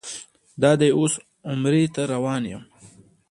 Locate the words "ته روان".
1.93-2.43